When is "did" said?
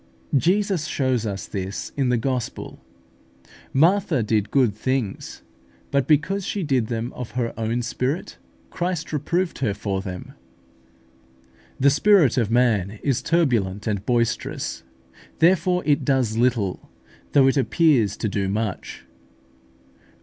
4.23-4.49, 6.63-6.87